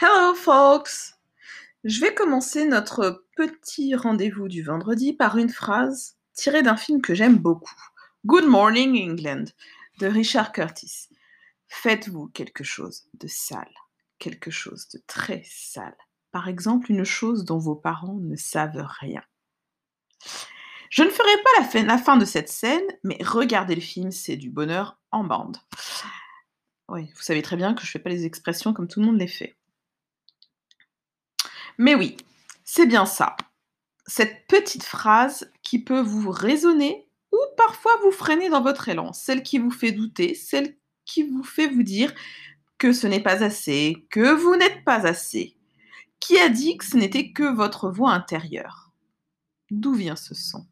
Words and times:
Hello 0.00 0.32
folks! 0.32 1.14
Je 1.82 2.00
vais 2.00 2.14
commencer 2.14 2.66
notre 2.66 3.24
petit 3.34 3.96
rendez-vous 3.96 4.46
du 4.46 4.62
vendredi 4.62 5.12
par 5.12 5.38
une 5.38 5.48
phrase 5.48 6.16
tirée 6.34 6.62
d'un 6.62 6.76
film 6.76 7.02
que 7.02 7.16
j'aime 7.16 7.36
beaucoup. 7.36 7.74
Good 8.24 8.44
Morning 8.44 9.10
England 9.10 9.46
de 9.98 10.06
Richard 10.06 10.52
Curtis. 10.52 11.08
Faites-vous 11.66 12.28
quelque 12.28 12.62
chose 12.62 13.08
de 13.14 13.26
sale, 13.26 13.74
quelque 14.20 14.52
chose 14.52 14.86
de 14.90 15.00
très 15.08 15.42
sale. 15.44 15.96
Par 16.30 16.46
exemple, 16.46 16.92
une 16.92 17.02
chose 17.02 17.44
dont 17.44 17.58
vos 17.58 17.74
parents 17.74 18.20
ne 18.20 18.36
savent 18.36 18.86
rien. 19.00 19.24
Je 20.90 21.02
ne 21.02 21.10
ferai 21.10 21.42
pas 21.42 21.82
la 21.82 21.98
fin, 21.98 22.16
de 22.16 22.24
cette 22.24 22.50
scène, 22.50 22.86
mais 23.02 23.18
regardez 23.20 23.74
le 23.74 23.80
film, 23.80 24.12
c'est 24.12 24.36
du 24.36 24.50
bonheur 24.50 24.96
en 25.10 25.24
bande. 25.24 25.56
Oui, 26.88 27.10
vous 27.16 27.22
savez 27.22 27.42
très 27.42 27.56
bien 27.56 27.74
que 27.74 27.80
je 27.80 27.88
ne 27.88 27.90
fais 27.90 27.98
pas 27.98 28.10
les 28.10 28.26
expressions 28.26 28.72
comme 28.72 28.86
tout 28.86 29.00
le 29.00 29.06
monde 29.06 29.18
les 29.18 29.26
fait. 29.26 29.56
Mais 31.78 31.94
oui, 31.94 32.16
c'est 32.64 32.86
bien 32.86 33.06
ça. 33.06 33.36
Cette 34.06 34.46
petite 34.48 34.84
phrase 34.84 35.50
qui 35.62 35.82
peut 35.82 36.00
vous 36.00 36.30
raisonner 36.30 37.08
ou 37.32 37.38
parfois 37.56 37.92
vous 38.02 38.10
freiner 38.10 38.48
dans 38.48 38.62
votre 38.62 38.88
élan, 38.88 39.12
celle 39.12 39.42
qui 39.42 39.58
vous 39.58 39.70
fait 39.70 39.92
douter, 39.92 40.34
celle 40.34 40.76
qui 41.04 41.22
vous 41.22 41.44
fait 41.44 41.68
vous 41.68 41.82
dire 41.82 42.12
que 42.78 42.92
ce 42.92 43.06
n'est 43.06 43.22
pas 43.22 43.42
assez, 43.42 44.06
que 44.10 44.32
vous 44.34 44.56
n'êtes 44.56 44.84
pas 44.84 45.06
assez. 45.06 45.56
Qui 46.20 46.38
a 46.38 46.48
dit 46.48 46.76
que 46.76 46.84
ce 46.84 46.96
n'était 46.96 47.32
que 47.32 47.54
votre 47.54 47.90
voix 47.90 48.12
intérieure? 48.12 48.92
D'où 49.70 49.94
vient 49.94 50.16
ce 50.16 50.34
son? 50.34 50.66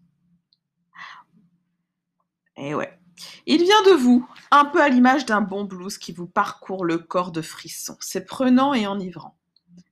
Eh 2.56 2.74
ouais, 2.74 2.98
il 3.44 3.62
vient 3.62 3.82
de 3.82 3.92
vous, 3.92 4.26
un 4.50 4.64
peu 4.64 4.82
à 4.82 4.88
l'image 4.88 5.26
d'un 5.26 5.42
bon 5.42 5.64
blues 5.64 5.98
qui 5.98 6.12
vous 6.12 6.26
parcourt 6.26 6.84
le 6.84 6.98
corps 6.98 7.32
de 7.32 7.42
frissons. 7.42 7.96
C'est 8.00 8.24
prenant 8.24 8.74
et 8.74 8.86
enivrant. 8.86 9.36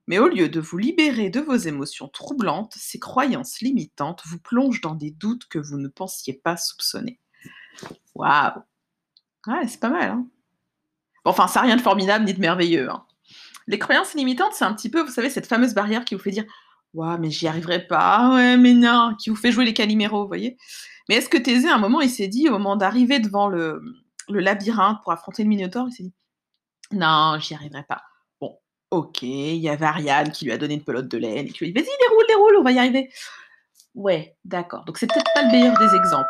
Mais 0.07 0.19
au 0.19 0.27
lieu 0.27 0.49
de 0.49 0.59
vous 0.59 0.77
libérer 0.77 1.29
de 1.29 1.39
vos 1.39 1.55
émotions 1.55 2.07
troublantes, 2.07 2.73
ces 2.77 2.99
croyances 2.99 3.61
limitantes 3.61 4.21
vous 4.25 4.39
plongent 4.39 4.81
dans 4.81 4.95
des 4.95 5.11
doutes 5.11 5.47
que 5.47 5.57
vous 5.57 5.77
ne 5.77 5.87
pensiez 5.87 6.33
pas 6.33 6.57
soupçonner. 6.57 7.19
Waouh 8.13 8.61
Ouais, 9.47 9.67
c'est 9.67 9.79
pas 9.79 9.89
mal, 9.89 10.11
hein 10.11 10.27
bon, 11.23 11.31
Enfin, 11.31 11.47
ça 11.47 11.61
n'a 11.61 11.67
rien 11.67 11.75
de 11.75 11.81
formidable 11.81 12.25
ni 12.25 12.33
de 12.33 12.39
merveilleux. 12.39 12.89
Hein. 12.89 13.05
Les 13.67 13.79
croyances 13.79 14.13
limitantes, 14.13 14.53
c'est 14.53 14.65
un 14.65 14.73
petit 14.73 14.89
peu, 14.89 15.01
vous 15.01 15.11
savez, 15.11 15.29
cette 15.29 15.47
fameuse 15.47 15.73
barrière 15.73 16.05
qui 16.05 16.15
vous 16.15 16.21
fait 16.21 16.31
dire 16.31 16.45
Waouh, 16.93 17.19
mais 17.19 17.29
j'y 17.29 17.47
arriverai 17.47 17.87
pas, 17.87 18.33
ouais, 18.33 18.57
mais 18.57 18.73
non, 18.73 19.15
qui 19.19 19.29
vous 19.29 19.35
fait 19.35 19.51
jouer 19.51 19.65
les 19.65 19.73
caliméros, 19.73 20.21
vous 20.21 20.27
voyez 20.27 20.57
Mais 21.09 21.15
est-ce 21.15 21.29
que 21.29 21.37
Thésée, 21.37 21.69
un 21.69 21.77
moment, 21.77 22.01
il 22.01 22.09
s'est 22.09 22.27
dit, 22.27 22.47
au 22.47 22.53
moment 22.53 22.75
d'arriver 22.75 23.19
devant 23.19 23.47
le, 23.47 23.81
le 24.29 24.39
labyrinthe 24.39 25.01
pour 25.03 25.11
affronter 25.11 25.43
le 25.43 25.49
Minotaure, 25.49 25.87
il 25.89 25.91
s'est 25.91 26.03
dit 26.03 26.13
Non, 26.91 27.37
j'y 27.39 27.53
arriverai 27.53 27.83
pas. 27.83 28.01
Ok, 28.95 29.23
il 29.23 29.57
y 29.57 29.67
avait 29.67 29.85
Ariane 29.85 30.31
qui 30.31 30.45
lui 30.45 30.53
a 30.53 30.57
donné 30.57 30.75
une 30.75 30.83
pelote 30.83 31.09
de 31.09 31.17
laine 31.17 31.47
et 31.47 31.49
qui 31.49 31.65
lui 31.65 31.71
a 31.71 31.73
dit 31.73 31.73
Vas-y, 31.73 32.07
déroule, 32.07 32.25
déroule, 32.29 32.55
on 32.59 32.63
va 32.63 32.71
y 32.71 32.79
arriver. 32.79 33.09
Ouais, 33.93 34.37
d'accord. 34.45 34.85
Donc 34.85 34.97
c'est 34.97 35.07
peut-être 35.07 35.29
pas 35.33 35.43
le 35.43 35.51
meilleur 35.51 35.77
des 35.77 35.93
exemples. 35.97 36.29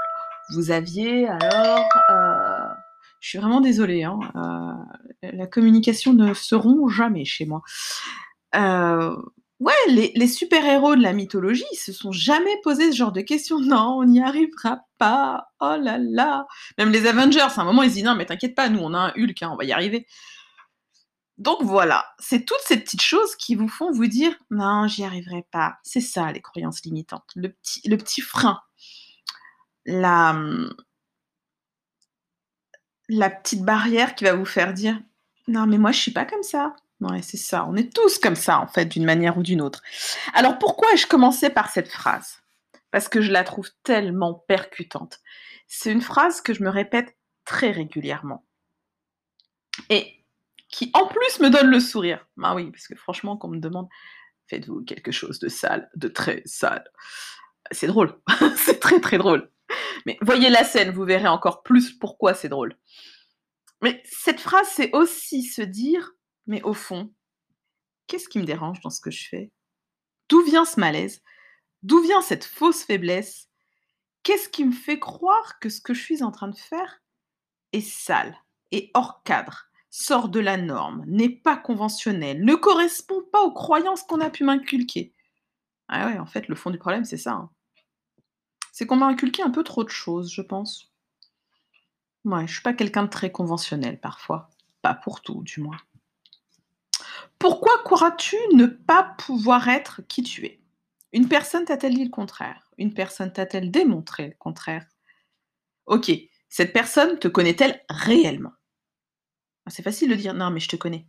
Vous 0.55 0.71
aviez 0.71 1.27
alors. 1.27 1.88
Euh, 2.09 2.73
je 3.19 3.30
suis 3.30 3.38
vraiment 3.38 3.61
désolée, 3.61 4.03
hein, 4.03 4.19
euh, 4.36 5.30
la 5.31 5.45
communication 5.45 6.13
ne 6.13 6.33
se 6.33 6.55
jamais 6.89 7.23
chez 7.23 7.45
moi. 7.45 7.61
Euh, 8.55 9.16
ouais, 9.59 9.73
les, 9.88 10.27
super-héros 10.27 10.95
de 10.95 11.03
la 11.03 11.13
mythologie 11.13 11.66
ils 11.71 11.77
se 11.77 11.93
sont 11.93 12.11
jamais 12.11 12.55
posé 12.63 12.91
ce 12.91 12.97
genre 12.97 13.11
de 13.11 13.21
questions. 13.21 13.59
Non, 13.61 13.99
on 13.99 14.05
n'y 14.05 14.23
arrivera 14.23 14.80
pas. 14.97 15.45
Oh 15.59 15.75
là 15.80 15.99
là. 15.99 16.47
Même 16.80 16.91
les 16.91 17.05
Avengers, 17.05 17.41
à 17.41 17.61
un 17.61 17.63
moment, 17.63 17.83
ils 17.83 17.89
se 17.91 17.95
disent 17.95 18.05
Non, 18.05 18.16
mais 18.16 18.25
t'inquiète 18.25 18.55
pas, 18.55 18.69
nous, 18.69 18.80
on 18.80 18.95
a 18.95 18.99
un 18.99 19.13
Hulk, 19.16 19.43
hein, 19.43 19.52
on 19.53 19.55
va 19.55 19.66
y 19.66 19.71
arriver. 19.71 20.08
Donc 21.38 21.61
voilà, 21.64 22.05
c'est 22.17 22.45
toutes 22.45 22.61
ces 22.64 22.78
petites 22.78 23.02
choses 23.02 23.36
qui 23.36 23.55
vous 23.55 23.67
font 23.67 23.91
vous 23.91 24.08
dire 24.08 24.33
non, 24.52 24.88
j'y 24.88 25.03
arriverai 25.03 25.45
pas. 25.52 25.77
C'est 25.83 26.02
ça 26.02 26.31
les 26.31 26.42
croyances 26.42 26.83
limitantes, 26.86 27.30
le 27.36 27.52
petit, 27.52 27.81
le 27.89 27.97
petit 27.97 28.22
frein, 28.22 28.61
la, 29.86 30.39
la 33.10 33.30
petite 33.30 33.64
barrière 33.64 34.15
qui 34.15 34.23
va 34.23 34.33
vous 34.33 34.45
faire 34.45 34.73
dire 34.73 34.98
non, 35.48 35.67
mais 35.67 35.77
moi 35.77 35.92
je 35.92 35.99
suis 35.99 36.11
pas 36.11 36.26
comme 36.26 36.43
ça. 36.43 36.76
Ouais, 37.02 37.21
c'est 37.21 37.37
ça, 37.37 37.65
on 37.65 37.76
est 37.76 37.93
tous 37.93 38.17
comme 38.20 38.37
ça 38.37 38.60
en 38.60 38.67
fait, 38.67 38.86
d'une 38.86 39.04
manière 39.04 39.37
ou 39.37 39.43
d'une 39.43 39.61
autre. 39.61 39.83
Alors 40.33 40.58
pourquoi 40.58 40.93
ai-je 40.93 41.08
commencé 41.08 41.49
par 41.49 41.70
cette 41.70 41.89
phrase? 41.89 42.39
Parce 42.92 43.10
que 43.10 43.20
je 43.20 43.31
la 43.31 43.43
trouve 43.43 43.70
tellement 43.83 44.33
percutante. 44.33 45.20
C'est 45.67 45.92
une 45.92 46.02
phrase 46.02 46.39
que 46.39 46.54
je 46.54 46.64
me 46.64 46.70
répète 46.70 47.17
très 47.43 47.71
régulièrement. 47.71 48.45
Et 49.89 50.24
qui 50.75 50.91
en 50.93 51.08
plus 51.08 51.39
me 51.39 51.49
donne 51.49 51.67
le 51.67 51.80
sourire. 51.80 52.27
Ah 52.43 52.53
oui, 52.53 52.69
parce 52.69 52.89
que 52.89 52.95
franchement, 52.95 53.37
quand 53.37 53.47
on 53.47 53.52
me 53.52 53.59
demande 53.59 53.87
faites-vous 54.47 54.83
quelque 54.83 55.13
chose 55.13 55.39
de 55.39 55.47
sale, 55.47 55.89
de 55.95 56.09
très 56.09 56.41
sale, 56.43 56.83
c'est 57.71 57.87
drôle. 57.87 58.19
c'est 58.58 58.81
très 58.81 58.99
très 58.99 59.17
drôle. 59.17 59.49
Mais 60.05 60.17
voyez 60.21 60.49
la 60.49 60.65
scène, 60.65 60.91
vous 60.91 61.05
verrez 61.05 61.30
encore 61.30 61.63
plus 61.63 61.93
pourquoi 61.97 62.33
c'est 62.33 62.49
drôle. 62.49 62.77
Mais 63.81 64.03
cette 64.03 64.41
phrase, 64.41 64.67
c'est 64.69 64.91
aussi 64.91 65.43
se 65.43 65.61
dire, 65.61 66.11
mais 66.45 66.61
au 66.63 66.73
fond, 66.73 67.13
qu'est-ce 68.07 68.27
qui 68.27 68.39
me 68.39 68.45
dérange 68.45 68.81
dans 68.81 68.89
ce 68.89 68.99
que 68.99 69.11
je 69.11 69.30
fais? 69.30 69.52
D'où 70.27 70.43
vient 70.43 70.65
ce 70.65 70.77
malaise? 70.77 71.21
D'où 71.83 72.02
vient 72.02 72.21
cette 72.21 72.43
fausse 72.43 72.83
faiblesse? 72.83 73.47
Qu'est-ce 74.23 74.49
qui 74.49 74.65
me 74.65 74.73
fait 74.73 74.99
croire 74.99 75.57
que 75.59 75.69
ce 75.69 75.80
que 75.80 75.93
je 75.93 76.02
suis 76.02 76.21
en 76.21 76.31
train 76.31 76.49
de 76.49 76.57
faire 76.57 77.02
est 77.71 77.80
sale 77.80 78.36
et 78.71 78.92
hors 78.93 79.23
cadre? 79.23 79.69
Sort 79.98 80.28
de 80.28 80.42
la 80.42 80.58
norme, 80.58 81.06
n'est 81.08 81.30
pas 81.30 81.56
conventionnel, 81.56 82.44
ne 82.44 82.56
correspond 82.56 83.23
pas 83.32 83.42
aux 83.44 83.54
croyances 83.54 84.04
qu'on 84.04 84.20
a 84.20 84.30
pu 84.30 84.44
m'inculquer. 84.44 85.14
Ah 85.88 86.08
ouais, 86.08 86.20
en 86.20 86.26
fait, 86.26 86.50
le 86.50 86.56
fond 86.56 86.70
du 86.70 86.78
problème, 86.78 87.06
c'est 87.06 87.16
ça. 87.16 87.32
Hein. 87.32 87.50
C'est 88.73 88.86
qu'on 88.86 88.98
m'a 88.98 89.05
inculqué 89.05 89.42
un 89.42 89.52
peu 89.52 89.64
trop 89.64 89.86
de 89.86 89.89
choses, 89.89 90.34
je 90.34 90.42
pense. 90.42 90.92
Ouais, 92.26 92.45
je 92.45 92.54
suis 92.54 92.61
pas 92.61 92.73
quelqu'un 92.73 93.04
de 93.04 93.10
très 93.10 93.32
conventionnel 93.32 93.98
parfois. 94.02 94.50
Pas 94.82 94.95
pour 94.95 95.22
tout, 95.22 95.44
du 95.44 95.61
moins. 95.61 95.78
Pourquoi 97.39 97.82
croiras-tu 97.86 98.36
ne 98.54 98.66
pas 98.66 99.16
pouvoir 99.17 99.70
être 99.70 100.02
qui 100.10 100.23
tu 100.23 100.45
es? 100.45 100.60
Une 101.14 101.30
personne 101.30 101.64
t'a-t-elle 101.64 101.95
dit 101.95 102.04
le 102.04 102.10
contraire? 102.10 102.70
Une 102.78 102.94
personne 102.94 103.32
t'a-t-elle 103.32 103.72
démontré 103.72 104.28
le 104.28 104.36
contraire? 104.38 104.86
Ok, 105.86 106.11
cette 106.50 106.73
personne 106.73 107.17
te 107.17 107.30
connaît-elle 107.30 107.82
réellement? 107.89 108.52
C'est 109.70 109.83
facile 109.83 110.09
de 110.09 110.15
dire 110.15 110.33
non, 110.33 110.52
mais 110.52 110.59
je 110.59 110.70
te 110.70 110.76
connais. 110.76 111.08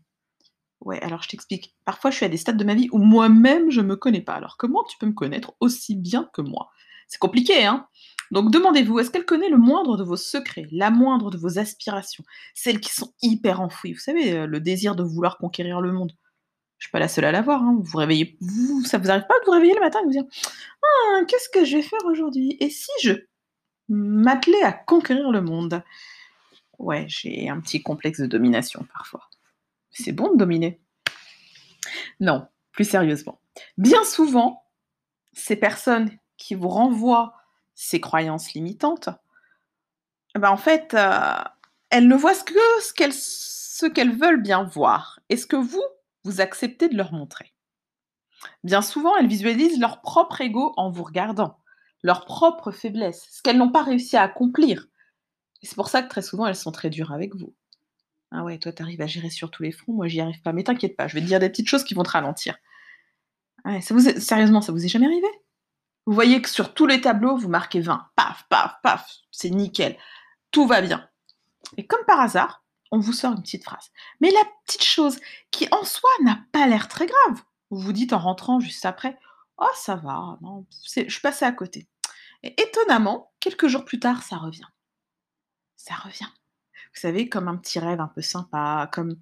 Ouais, 0.80 1.00
alors 1.02 1.22
je 1.22 1.28
t'explique. 1.28 1.74
Parfois, 1.84 2.10
je 2.10 2.16
suis 2.16 2.26
à 2.26 2.28
des 2.28 2.36
stades 2.36 2.56
de 2.56 2.64
ma 2.64 2.74
vie 2.74 2.88
où 2.92 2.98
moi-même, 2.98 3.70
je 3.70 3.80
ne 3.80 3.86
me 3.86 3.96
connais 3.96 4.20
pas. 4.20 4.34
Alors, 4.34 4.56
comment 4.56 4.84
tu 4.84 4.98
peux 4.98 5.06
me 5.06 5.12
connaître 5.12 5.54
aussi 5.60 5.96
bien 5.96 6.28
que 6.32 6.42
moi? 6.42 6.70
C'est 7.08 7.18
compliqué, 7.18 7.64
hein? 7.64 7.86
Donc, 8.30 8.50
demandez-vous, 8.50 8.98
est-ce 8.98 9.10
qu'elle 9.10 9.24
connaît 9.24 9.48
le 9.48 9.58
moindre 9.58 9.96
de 9.96 10.02
vos 10.02 10.16
secrets, 10.16 10.66
la 10.72 10.90
moindre 10.90 11.30
de 11.30 11.38
vos 11.38 11.58
aspirations, 11.58 12.24
celles 12.54 12.80
qui 12.80 12.92
sont 12.92 13.14
hyper 13.22 13.60
enfouies? 13.60 13.92
Vous 13.92 14.00
savez, 14.00 14.32
euh, 14.32 14.46
le 14.46 14.60
désir 14.60 14.96
de 14.96 15.04
vouloir 15.04 15.38
conquérir 15.38 15.80
le 15.80 15.92
monde. 15.92 16.12
Je 16.78 16.86
suis 16.86 16.92
pas 16.92 16.98
la 16.98 17.08
seule 17.08 17.24
à 17.24 17.32
l'avoir. 17.32 17.62
Hein. 17.62 17.74
Vous 17.78 17.84
vous 17.84 17.98
réveillez, 17.98 18.38
ça 18.84 18.98
vous 18.98 19.10
arrive 19.10 19.26
pas 19.26 19.38
de 19.40 19.44
vous 19.46 19.52
réveiller 19.52 19.74
le 19.74 19.80
matin 19.80 20.00
et 20.00 20.04
vous 20.04 20.10
dire 20.10 20.24
ah, 20.82 21.20
qu'est-ce 21.26 21.48
que 21.48 21.64
je 21.64 21.76
vais 21.76 21.82
faire 21.82 22.04
aujourd'hui? 22.04 22.56
Et 22.60 22.70
si 22.70 22.90
je 23.02 23.12
m'attelais 23.88 24.62
à 24.62 24.72
conquérir 24.72 25.30
le 25.30 25.40
monde? 25.40 25.82
Ouais, 26.78 27.06
j'ai 27.08 27.48
un 27.48 27.60
petit 27.60 27.82
complexe 27.82 28.20
de 28.20 28.26
domination 28.26 28.86
parfois. 28.92 29.28
C'est 29.90 30.12
bon 30.12 30.32
de 30.32 30.36
dominer. 30.36 30.80
Non, 32.20 32.46
plus 32.72 32.84
sérieusement. 32.84 33.40
Bien 33.78 34.04
souvent, 34.04 34.64
ces 35.32 35.56
personnes 35.56 36.10
qui 36.36 36.54
vous 36.54 36.68
renvoient 36.68 37.34
ces 37.74 38.00
croyances 38.00 38.52
limitantes, 38.52 39.08
eh 40.34 40.38
ben 40.38 40.50
en 40.50 40.56
fait, 40.56 40.94
euh, 40.94 41.42
elles 41.90 42.08
ne 42.08 42.16
voient 42.16 42.34
que 42.34 42.54
ce 42.82 42.92
qu'elles, 42.92 43.14
ce 43.14 43.86
qu'elles 43.86 44.16
veulent 44.16 44.42
bien 44.42 44.64
voir 44.64 45.20
et 45.28 45.36
ce 45.36 45.46
que 45.46 45.56
vous, 45.56 45.82
vous 46.24 46.40
acceptez 46.40 46.88
de 46.88 46.96
leur 46.96 47.12
montrer. 47.12 47.54
Bien 48.64 48.82
souvent, 48.82 49.16
elles 49.16 49.28
visualisent 49.28 49.80
leur 49.80 50.02
propre 50.02 50.40
ego 50.40 50.74
en 50.76 50.90
vous 50.90 51.04
regardant, 51.04 51.58
leur 52.02 52.24
propre 52.26 52.70
faiblesse, 52.70 53.28
ce 53.30 53.42
qu'elles 53.42 53.56
n'ont 53.56 53.72
pas 53.72 53.82
réussi 53.82 54.16
à 54.16 54.22
accomplir, 54.22 54.88
c'est 55.62 55.74
pour 55.74 55.88
ça 55.88 56.02
que 56.02 56.08
très 56.08 56.22
souvent, 56.22 56.46
elles 56.46 56.56
sont 56.56 56.72
très 56.72 56.90
dures 56.90 57.12
avec 57.12 57.34
vous. 57.34 57.54
Ah 58.30 58.42
ouais, 58.44 58.58
toi, 58.58 58.72
tu 58.72 58.82
arrives 58.82 59.00
à 59.00 59.06
gérer 59.06 59.30
sur 59.30 59.50
tous 59.50 59.62
les 59.62 59.72
fronts, 59.72 59.94
moi, 59.94 60.08
j'y 60.08 60.20
arrive 60.20 60.42
pas. 60.42 60.52
Mais 60.52 60.64
t'inquiète 60.64 60.96
pas, 60.96 61.08
je 61.08 61.14
vais 61.14 61.20
te 61.20 61.26
dire 61.26 61.40
des 61.40 61.48
petites 61.48 61.68
choses 61.68 61.84
qui 61.84 61.94
vont 61.94 62.02
te 62.02 62.10
ralentir. 62.10 62.56
Ouais, 63.64 63.80
ça 63.80 63.94
vous 63.94 64.00
Sérieusement, 64.20 64.60
ça 64.60 64.72
vous 64.72 64.84
est 64.84 64.88
jamais 64.88 65.06
arrivé? 65.06 65.28
Vous 66.06 66.14
voyez 66.14 66.40
que 66.40 66.48
sur 66.48 66.74
tous 66.74 66.86
les 66.86 67.00
tableaux, 67.00 67.36
vous 67.36 67.48
marquez 67.48 67.80
20. 67.80 68.10
Paf, 68.14 68.44
paf, 68.48 68.76
paf, 68.82 69.10
c'est 69.30 69.50
nickel. 69.50 69.96
Tout 70.52 70.66
va 70.66 70.80
bien. 70.80 71.08
Et 71.76 71.86
comme 71.86 72.04
par 72.06 72.20
hasard, 72.20 72.64
on 72.92 72.98
vous 72.98 73.12
sort 73.12 73.32
une 73.32 73.42
petite 73.42 73.64
phrase. 73.64 73.90
Mais 74.20 74.30
la 74.30 74.44
petite 74.64 74.84
chose 74.84 75.18
qui 75.50 75.66
en 75.72 75.84
soi 75.84 76.10
n'a 76.22 76.38
pas 76.52 76.66
l'air 76.66 76.86
très 76.88 77.06
grave. 77.06 77.42
Vous 77.70 77.80
vous 77.80 77.92
dites 77.92 78.12
en 78.12 78.18
rentrant 78.18 78.60
juste 78.60 78.86
après, 78.86 79.18
oh 79.58 79.66
ça 79.74 79.96
va, 79.96 80.38
je 80.84 81.10
suis 81.10 81.20
passée 81.20 81.44
à 81.44 81.52
côté. 81.52 81.88
Et 82.44 82.60
étonnamment, 82.60 83.32
quelques 83.40 83.66
jours 83.66 83.84
plus 83.84 83.98
tard, 83.98 84.22
ça 84.22 84.36
revient 84.36 84.66
ça 85.76 85.94
revient. 85.94 86.28
Vous 86.94 87.00
savez, 87.00 87.28
comme 87.28 87.48
un 87.48 87.56
petit 87.56 87.78
rêve 87.78 88.00
un 88.00 88.08
peu 88.08 88.22
sympa, 88.22 88.88
comme, 88.92 89.16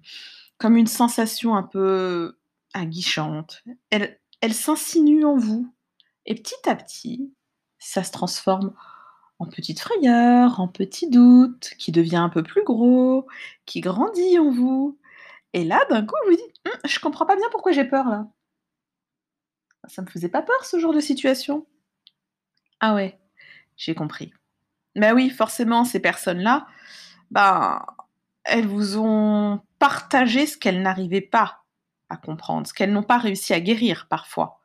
comme 0.57 0.77
une 0.77 0.87
sensation 0.87 1.55
un 1.55 1.63
peu 1.63 2.37
aguichante, 2.73 3.63
elle 3.89 4.19
elle 4.41 4.53
s'insinue 4.53 5.25
en 5.25 5.37
vous 5.37 5.73
et 6.25 6.35
petit 6.35 6.69
à 6.69 6.75
petit, 6.75 7.33
ça 7.79 8.03
se 8.03 8.11
transforme 8.11 8.73
en 9.39 9.47
petite 9.47 9.79
frayeur, 9.79 10.59
en 10.59 10.67
petit 10.67 11.09
doute, 11.09 11.71
qui 11.77 11.91
devient 11.91 12.17
un 12.17 12.29
peu 12.29 12.43
plus 12.43 12.63
gros, 12.63 13.27
qui 13.65 13.81
grandit 13.81 14.39
en 14.39 14.51
vous 14.51 14.97
et 15.55 15.63
là, 15.63 15.85
d'un 15.89 16.05
coup, 16.05 16.15
vous 16.25 16.35
dites: 16.35 16.65
«Mmh, 16.65 16.87
je 16.87 16.99
comprends 16.99 17.25
pas 17.25 17.37
bien 17.37 17.47
pourquoi 17.49 17.71
j'ai 17.71 17.85
peur 17.85 18.09
là». 18.09 18.27
Ça 19.87 20.01
me 20.01 20.07
faisait 20.07 20.27
pas 20.27 20.41
peur 20.41 20.65
ce 20.65 20.79
genre 20.79 20.93
de 20.93 20.99
situation. 20.99 21.65
Ah 22.81 22.93
ouais, 22.93 23.17
j'ai 23.77 23.95
compris. 23.95 24.33
Bah 24.95 25.13
oui, 25.13 25.29
forcément, 25.29 25.83
ces 25.83 25.99
personnes-là, 25.99 26.67
ben, 27.31 27.85
elles 28.43 28.67
vous 28.67 28.97
ont 28.97 29.61
partagé 29.79 30.45
ce 30.45 30.57
qu'elles 30.57 30.81
n'arrivaient 30.81 31.21
pas 31.21 31.63
à 32.09 32.17
comprendre, 32.17 32.67
ce 32.67 32.73
qu'elles 32.73 32.93
n'ont 32.93 33.03
pas 33.03 33.17
réussi 33.17 33.53
à 33.53 33.59
guérir 33.59 34.07
parfois. 34.09 34.61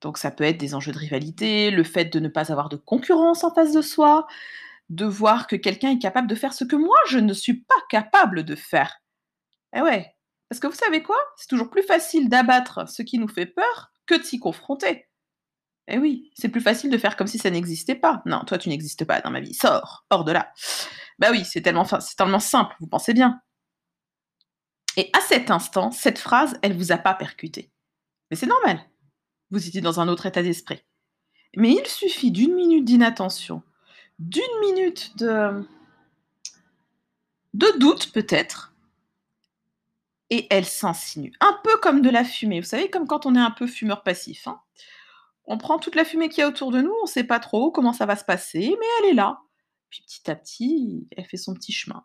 Donc 0.00 0.18
ça 0.18 0.30
peut 0.30 0.44
être 0.44 0.58
des 0.58 0.74
enjeux 0.74 0.92
de 0.92 0.98
rivalité, 0.98 1.70
le 1.70 1.82
fait 1.82 2.06
de 2.06 2.20
ne 2.20 2.28
pas 2.28 2.52
avoir 2.52 2.68
de 2.68 2.76
concurrence 2.76 3.42
en 3.42 3.52
face 3.52 3.72
de 3.72 3.82
soi, 3.82 4.26
de 4.90 5.04
voir 5.04 5.46
que 5.46 5.56
quelqu'un 5.56 5.90
est 5.90 5.98
capable 5.98 6.28
de 6.28 6.34
faire 6.36 6.54
ce 6.54 6.64
que 6.64 6.76
moi 6.76 6.96
je 7.08 7.18
ne 7.18 7.32
suis 7.32 7.54
pas 7.54 7.74
capable 7.90 8.44
de 8.44 8.54
faire. 8.54 9.00
Eh 9.76 9.82
ouais, 9.82 10.14
parce 10.48 10.60
que 10.60 10.68
vous 10.68 10.74
savez 10.74 11.02
quoi? 11.02 11.18
C'est 11.36 11.48
toujours 11.48 11.70
plus 11.70 11.82
facile 11.82 12.28
d'abattre 12.28 12.88
ce 12.88 13.02
qui 13.02 13.18
nous 13.18 13.28
fait 13.28 13.46
peur 13.46 13.92
que 14.06 14.16
de 14.16 14.22
s'y 14.22 14.38
confronter. 14.38 15.07
Eh 15.90 15.98
oui, 15.98 16.30
c'est 16.34 16.50
plus 16.50 16.60
facile 16.60 16.90
de 16.90 16.98
faire 16.98 17.16
comme 17.16 17.26
si 17.26 17.38
ça 17.38 17.50
n'existait 17.50 17.94
pas. 17.94 18.22
Non, 18.26 18.44
toi 18.44 18.58
tu 18.58 18.68
n'existes 18.68 19.04
pas 19.04 19.20
dans 19.22 19.30
ma 19.30 19.40
vie, 19.40 19.54
sors, 19.54 20.04
hors 20.10 20.24
de 20.24 20.32
là. 20.32 20.52
Bah 21.18 21.28
oui, 21.30 21.44
c'est 21.44 21.62
tellement, 21.62 21.84
simple, 21.84 22.76
vous 22.78 22.86
pensez 22.86 23.14
bien. 23.14 23.40
Et 24.96 25.10
à 25.16 25.20
cet 25.20 25.50
instant, 25.50 25.90
cette 25.90 26.18
phrase, 26.18 26.58
elle 26.62 26.76
vous 26.76 26.92
a 26.92 26.98
pas 26.98 27.14
percuté. 27.14 27.72
Mais 28.30 28.36
c'est 28.36 28.46
normal, 28.46 28.80
vous 29.50 29.66
étiez 29.66 29.80
dans 29.80 29.98
un 29.98 30.08
autre 30.08 30.26
état 30.26 30.42
d'esprit. 30.42 30.84
Mais 31.56 31.72
il 31.72 31.86
suffit 31.86 32.30
d'une 32.30 32.54
minute 32.54 32.84
d'inattention, 32.84 33.62
d'une 34.18 34.42
minute 34.60 35.16
de, 35.16 35.66
de 37.54 37.78
doute 37.78 38.12
peut-être, 38.12 38.74
et 40.28 40.46
elle 40.50 40.66
s'insinue. 40.66 41.32
Un 41.40 41.58
peu 41.64 41.78
comme 41.78 42.02
de 42.02 42.10
la 42.10 42.24
fumée, 42.24 42.60
vous 42.60 42.66
savez, 42.66 42.90
comme 42.90 43.06
quand 43.06 43.24
on 43.24 43.34
est 43.34 43.40
un 43.40 43.50
peu 43.50 43.66
fumeur 43.66 44.02
passif. 44.02 44.46
hein. 44.46 44.60
On 45.50 45.56
prend 45.56 45.78
toute 45.78 45.94
la 45.94 46.04
fumée 46.04 46.28
qu'il 46.28 46.40
y 46.40 46.42
a 46.42 46.48
autour 46.48 46.70
de 46.70 46.82
nous, 46.82 46.92
on 47.00 47.06
ne 47.06 47.10
sait 47.10 47.24
pas 47.24 47.40
trop 47.40 47.72
comment 47.72 47.94
ça 47.94 48.04
va 48.04 48.16
se 48.16 48.24
passer, 48.24 48.76
mais 48.78 48.86
elle 48.98 49.10
est 49.10 49.14
là. 49.14 49.40
Puis 49.88 50.02
petit 50.02 50.30
à 50.30 50.36
petit, 50.36 51.08
elle 51.16 51.24
fait 51.24 51.38
son 51.38 51.54
petit 51.54 51.72
chemin, 51.72 52.04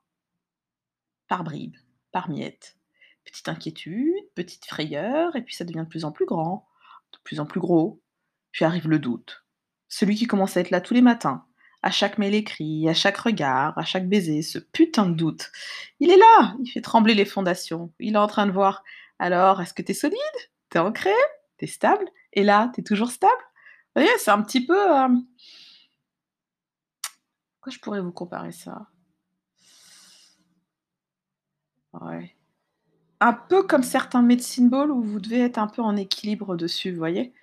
par 1.28 1.44
bribes, 1.44 1.76
par 2.14 2.30
miettes. 2.30 2.78
Petite 3.26 3.50
inquiétude, 3.50 4.14
petite 4.34 4.66
frayeur, 4.66 5.36
et 5.36 5.42
puis 5.42 5.56
ça 5.56 5.66
devient 5.66 5.84
de 5.84 5.90
plus 5.90 6.06
en 6.06 6.14
plus 6.14 6.26
grand, 6.26 6.70
de 7.12 7.18
plus 7.26 7.42
en 7.42 7.46
plus 7.46 7.60
gros. 7.60 8.02
Puis 8.54 8.64
arrive 8.64 8.88
le 8.88 9.00
doute. 9.00 9.46
Celui 9.90 10.16
qui 10.16 10.26
commence 10.26 10.56
à 10.56 10.62
être 10.62 10.70
là 10.70 10.80
tous 10.80 10.94
les 10.94 11.02
matins, 11.02 11.46
à 11.82 11.92
chaque 11.92 12.18
mail 12.18 12.36
écrit, 12.36 12.88
à 12.88 12.94
chaque 12.94 13.18
regard, 13.18 13.78
à 13.78 13.84
chaque 13.84 14.08
baiser, 14.08 14.42
ce 14.42 14.58
putain 14.58 15.06
de 15.06 15.16
doute. 15.16 15.52
Il 16.00 16.10
est 16.10 16.18
là, 16.18 16.56
il 16.64 16.70
fait 16.70 16.82
trembler 16.82 17.14
les 17.14 17.26
fondations. 17.26 17.92
Il 18.00 18.14
est 18.14 18.18
en 18.18 18.28
train 18.28 18.48
de 18.48 18.54
voir. 18.54 18.84
Alors, 19.20 19.62
est-ce 19.62 19.74
que 19.74 19.82
t'es 19.82 19.94
solide? 19.94 20.18
T'es 20.70 20.80
ancré 20.80 21.12
T'es 21.58 21.68
stable? 21.68 22.06
Et 22.34 22.44
là, 22.44 22.72
t'es 22.74 22.84
toujours 22.84 23.12
stable? 23.12 23.34
Vous 23.96 24.02
voyez, 24.02 24.18
c'est 24.18 24.32
un 24.32 24.42
petit 24.42 24.66
peu... 24.66 24.78
euh, 25.04 25.10
Quoi 27.62 27.72
je 27.72 27.80
pourrais 27.80 28.02
vous 28.02 28.12
comparer 28.12 28.52
ça? 28.52 28.88
Ouais. 31.94 32.36
Un 33.22 33.34
peu 33.34 33.64
comme 33.64 33.84
certains 33.84 34.22
medicine 34.22 34.70
ball 34.70 34.92
où 34.92 35.02
vous 35.02 35.20
devez 35.20 35.40
être 35.42 35.58
un 35.58 35.68
peu 35.68 35.82
en 35.82 35.96
équilibre 35.96 36.56
dessus, 36.58 36.92
vous 36.92 36.98
voyez? 36.98 37.34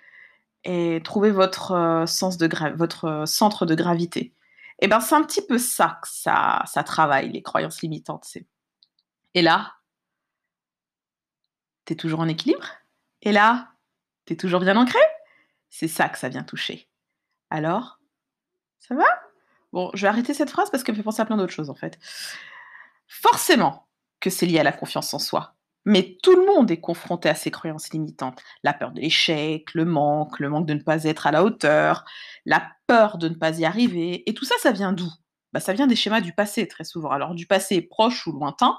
Et 0.64 1.00
trouver 1.04 1.30
votre, 1.30 1.72
heu, 1.72 2.06
sens 2.06 2.38
de 2.38 2.48
votre, 2.76 3.06
heu, 3.24 3.26
centre 3.26 3.66
de 3.66 3.74
gravité. 3.74 4.34
Et 4.80 4.88
ben, 4.88 5.00
c'est 5.00 5.14
un 5.14 5.22
petit 5.24 5.46
peu 5.46 5.58
ça 5.58 5.98
que 6.02 6.08
ça 6.08 6.62
ça 6.66 6.82
travaille, 6.84 7.30
les 7.32 7.42
croyances 7.42 7.82
limitantes, 7.82 8.26
et 9.34 9.42
là, 9.42 9.74
tu 11.86 11.92
es 11.92 11.96
toujours 11.96 12.20
en 12.20 12.28
équilibre? 12.28 12.66
Et 13.22 13.32
là, 13.32 13.72
tu 14.30 14.34
es 14.34 14.36
toujours 14.36 14.60
bien 14.60 14.76
ancré? 14.76 15.00
C'est 15.70 15.88
ça 15.88 16.08
que 16.08 16.18
ça 16.18 16.28
vient 16.28 16.44
toucher. 16.44 16.88
Alors, 17.50 17.98
ça 18.78 18.94
va? 18.94 19.06
Bon, 19.72 19.90
je 19.94 20.02
vais 20.02 20.08
arrêter 20.08 20.34
cette 20.34 20.50
phrase 20.50 20.70
parce 20.70 20.84
qu'elle 20.84 20.94
me 20.94 20.98
fait 20.98 21.04
penser 21.04 21.20
à 21.20 21.24
plein 21.24 21.36
d'autres 21.36 21.52
choses, 21.52 21.70
en 21.70 21.74
fait. 21.74 21.98
Forcément 23.08 23.88
que 24.20 24.30
c'est 24.30 24.46
lié 24.46 24.60
à 24.60 24.62
la 24.62 24.72
confiance 24.72 25.12
en 25.14 25.18
soi. 25.18 25.56
Mais 25.84 26.16
tout 26.22 26.36
le 26.36 26.46
monde 26.46 26.70
est 26.70 26.80
confronté 26.80 27.28
à 27.28 27.34
ces 27.34 27.50
croyances 27.50 27.90
limitantes. 27.90 28.40
La 28.62 28.72
peur 28.72 28.92
de 28.92 29.00
l'échec, 29.00 29.74
le 29.74 29.84
manque, 29.84 30.38
le 30.38 30.48
manque 30.48 30.66
de 30.66 30.74
ne 30.74 30.82
pas 30.82 31.04
être 31.04 31.26
à 31.26 31.32
la 31.32 31.42
hauteur, 31.42 32.04
la 32.44 32.70
peur 32.86 33.18
de 33.18 33.28
ne 33.28 33.34
pas 33.34 33.58
y 33.58 33.64
arriver. 33.64 34.28
Et 34.28 34.34
tout 34.34 34.44
ça, 34.44 34.54
ça 34.60 34.70
vient 34.70 34.92
d'où? 34.92 35.10
Bah, 35.52 35.58
Ça 35.60 35.72
vient 35.72 35.86
des 35.88 35.96
schémas 35.96 36.20
du 36.20 36.32
passé, 36.34 36.68
très 36.68 36.84
souvent. 36.84 37.10
Alors, 37.10 37.34
du 37.34 37.46
passé 37.46 37.80
proche 37.80 38.26
ou 38.26 38.32
lointain, 38.32 38.78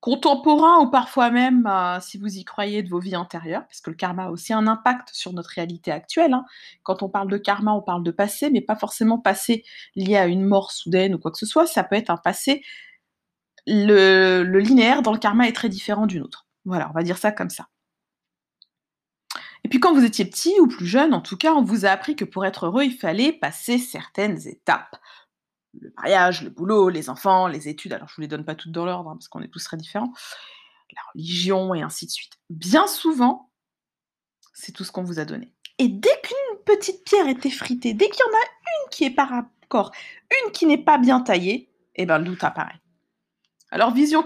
contemporain 0.00 0.78
ou 0.80 0.90
parfois 0.90 1.30
même, 1.30 1.66
euh, 1.66 1.98
si 2.00 2.18
vous 2.18 2.36
y 2.36 2.44
croyez, 2.44 2.82
de 2.82 2.88
vos 2.88 3.00
vies 3.00 3.16
antérieures, 3.16 3.66
parce 3.66 3.80
que 3.80 3.90
le 3.90 3.96
karma 3.96 4.24
a 4.24 4.30
aussi 4.30 4.52
un 4.52 4.66
impact 4.66 5.10
sur 5.12 5.32
notre 5.32 5.50
réalité 5.50 5.90
actuelle. 5.90 6.34
hein. 6.34 6.44
Quand 6.84 7.02
on 7.02 7.08
parle 7.08 7.28
de 7.30 7.38
karma, 7.38 7.72
on 7.72 7.82
parle 7.82 8.04
de 8.04 8.10
passé, 8.10 8.50
mais 8.50 8.60
pas 8.60 8.76
forcément 8.76 9.18
passé 9.18 9.64
lié 9.96 10.16
à 10.16 10.26
une 10.26 10.44
mort 10.44 10.70
soudaine 10.72 11.14
ou 11.14 11.18
quoi 11.18 11.30
que 11.32 11.38
ce 11.38 11.46
soit. 11.46 11.66
Ça 11.66 11.84
peut 11.84 11.96
être 11.96 12.10
un 12.10 12.16
passé 12.16 12.62
le, 13.66 14.42
le 14.44 14.58
linéaire 14.60 15.02
dans 15.02 15.12
le 15.12 15.18
karma 15.18 15.46
est 15.48 15.52
très 15.52 15.68
différent 15.68 16.06
du 16.06 16.18
nôtre. 16.20 16.46
Voilà, 16.64 16.88
on 16.90 16.92
va 16.94 17.02
dire 17.02 17.18
ça 17.18 17.32
comme 17.32 17.50
ça. 17.50 17.68
Et 19.64 19.68
puis 19.68 19.80
quand 19.80 19.92
vous 19.94 20.04
étiez 20.04 20.24
petit 20.24 20.54
ou 20.60 20.66
plus 20.68 20.86
jeune, 20.86 21.14
en 21.14 21.20
tout 21.20 21.36
cas, 21.36 21.52
on 21.52 21.62
vous 21.62 21.84
a 21.84 21.90
appris 21.90 22.16
que 22.16 22.24
pour 22.24 22.46
être 22.46 22.66
heureux, 22.66 22.84
il 22.84 22.92
fallait 22.96 23.32
passer 23.32 23.78
certaines 23.78 24.46
étapes. 24.46 24.96
Le 25.80 25.92
mariage, 25.96 26.42
le 26.42 26.50
boulot, 26.50 26.88
les 26.88 27.10
enfants, 27.10 27.46
les 27.46 27.68
études. 27.68 27.92
Alors 27.92 28.08
je 28.08 28.16
vous 28.16 28.22
les 28.22 28.28
donne 28.28 28.44
pas 28.44 28.54
toutes 28.54 28.72
dans 28.72 28.84
l'ordre, 28.84 29.10
hein, 29.10 29.16
parce 29.16 29.28
qu'on 29.28 29.42
est 29.42 29.48
tous 29.48 29.64
très 29.64 29.76
différents. 29.76 30.12
La 30.94 31.00
religion 31.12 31.74
et 31.74 31.82
ainsi 31.82 32.06
de 32.06 32.10
suite. 32.10 32.32
Bien 32.50 32.86
souvent, 32.86 33.50
c'est 34.54 34.72
tout 34.72 34.84
ce 34.84 34.92
qu'on 34.92 35.04
vous 35.04 35.18
a 35.18 35.24
donné. 35.24 35.52
Et 35.78 35.88
dès 35.88 36.20
qu'une 36.22 36.64
petite 36.64 37.04
pierre 37.04 37.28
est 37.28 37.46
effritée, 37.46 37.94
dès 37.94 38.08
qu'il 38.08 38.20
y 38.20 38.28
en 38.28 38.36
a 38.36 38.40
une 38.40 38.90
qui 38.90 39.04
est 39.04 39.10
par 39.10 39.32
accord, 39.32 39.92
une 40.44 40.52
qui 40.52 40.66
n'est 40.66 40.82
pas 40.82 40.98
bien 40.98 41.20
taillée, 41.20 41.70
eh 41.94 42.06
ben 42.06 42.18
le 42.18 42.24
doute 42.24 42.42
apparaît. 42.42 42.80
Alors, 43.70 43.92
vision 43.92 44.24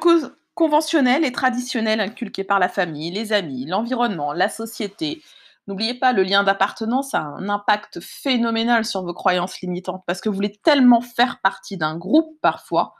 conventionnelle 0.55 1.25
et 1.25 1.33
traditionnelle 1.33 2.01
inculquée 2.01 2.45
par 2.45 2.59
la 2.59 2.69
famille, 2.69 3.11
les 3.11 3.33
amis, 3.33 3.67
l'environnement, 3.67 4.33
la 4.33 4.49
société. 4.49 5.23
N'oubliez 5.69 5.95
pas, 5.95 6.13
le 6.13 6.25
lien 6.25 6.43
d'appartenance 6.43 7.15
a 7.15 7.21
un 7.21 7.49
impact 7.49 8.01
phénoménal 8.01 8.85
sur 8.85 9.03
vos 9.05 9.15
croyances 9.15 9.61
limitantes 9.61 10.03
parce 10.07 10.21
que 10.21 10.29
vous 10.29 10.35
voulez 10.35 10.57
tellement 10.63 11.01
faire 11.01 11.41
partie 11.41 11.77
d'un 11.77 11.97
groupe 11.97 12.37
parfois 12.41 12.95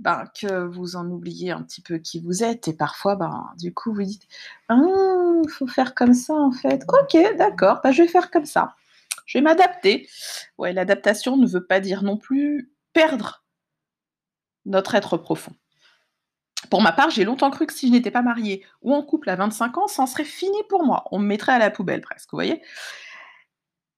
ben, 0.00 0.24
que 0.40 0.64
vous 0.64 0.96
en 0.96 1.06
oubliez 1.10 1.50
un 1.50 1.62
petit 1.62 1.82
peu 1.82 1.98
qui 1.98 2.20
vous 2.20 2.42
êtes 2.42 2.68
et 2.68 2.72
parfois, 2.74 3.16
ben, 3.16 3.50
du 3.58 3.74
coup, 3.74 3.92
vous 3.92 4.02
dites 4.02 4.26
Ah, 4.68 4.76
il 5.44 5.50
faut 5.50 5.66
faire 5.66 5.94
comme 5.94 6.14
ça 6.14 6.34
en 6.34 6.52
fait. 6.52 6.84
Ok, 6.88 7.16
d'accord, 7.36 7.80
ben, 7.82 7.92
je 7.92 8.02
vais 8.02 8.08
faire 8.08 8.30
comme 8.30 8.46
ça. 8.46 8.74
Je 9.26 9.38
vais 9.38 9.42
m'adapter. 9.42 10.08
Ouais, 10.58 10.72
l'adaptation 10.72 11.36
ne 11.36 11.46
veut 11.46 11.66
pas 11.66 11.80
dire 11.80 12.02
non 12.02 12.16
plus 12.16 12.72
perdre 12.92 13.44
notre 14.64 14.94
être 14.94 15.16
profond. 15.16 15.52
Pour 16.68 16.82
ma 16.82 16.92
part, 16.92 17.10
j'ai 17.10 17.24
longtemps 17.24 17.50
cru 17.50 17.66
que 17.66 17.72
si 17.72 17.86
je 17.88 17.92
n'étais 17.92 18.10
pas 18.10 18.22
mariée 18.22 18.64
ou 18.82 18.94
en 18.94 19.02
couple 19.02 19.30
à 19.30 19.36
25 19.36 19.78
ans, 19.78 19.86
ça 19.86 20.02
en 20.02 20.06
serait 20.06 20.24
fini 20.24 20.56
pour 20.68 20.84
moi. 20.84 21.04
On 21.10 21.18
me 21.18 21.26
mettrait 21.26 21.52
à 21.52 21.58
la 21.58 21.70
poubelle 21.70 22.00
presque, 22.02 22.30
vous 22.32 22.36
voyez 22.36 22.60